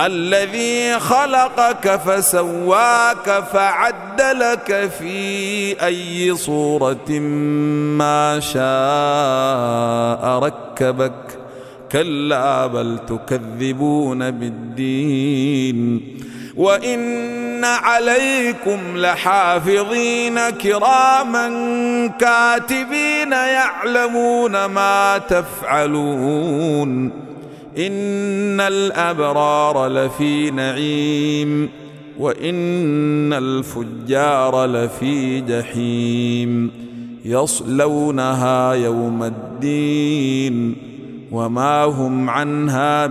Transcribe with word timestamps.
الذي 0.00 0.98
خلقك 0.98 2.00
فسواك 2.06 3.44
فعدلك 3.52 4.90
في 4.98 5.86
أي 5.86 6.36
صورة 6.36 7.10
ما 7.98 8.40
شاء 8.40 10.38
ركبك. 10.38 11.38
كلا 11.92 12.66
بل 12.66 12.98
تكذبون 13.08 14.30
بالدين. 14.30 16.02
وإن 16.56 17.64
عليكم 17.64 18.78
لحافظين 18.96 20.50
كراما 20.50 21.46
كاتبين 22.20 23.32
يعلمون 23.32 24.64
ما 24.64 25.18
تفعلون. 25.18 27.10
إن 27.78 28.60
الأبرار 28.60 29.86
لفي 29.86 30.50
نعيم 30.50 31.68
وإن 32.18 33.32
الفجار 33.32 34.64
لفي 34.66 35.40
جحيم 35.40 36.70
يصلونها 37.24 38.72
يوم 38.72 39.22
الدين 39.22 40.76
وما 41.32 41.84
هم 41.84 42.30
عنها 42.30 43.06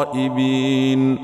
بغائبين 0.00 1.18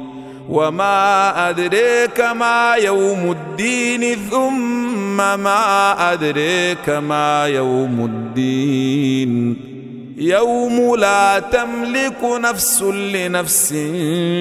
وما 0.48 1.48
أدريك 1.50 2.20
ما 2.20 2.74
يوم 2.74 3.30
الدين 3.30 4.16
ثم 4.30 5.16
ما 5.16 6.12
أدريك 6.12 6.88
ما 6.88 7.47
يوم 7.47 8.04
الدين 8.04 9.73
يوم 10.16 10.96
لا 10.96 11.38
تملك 11.38 12.24
نفس 12.40 12.82
لنفس 12.82 13.74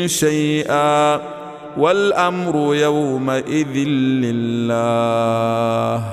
شيئا 0.05 1.21
والأمر 1.77 2.75
يومئذ 2.75 3.77
لله 4.25 6.03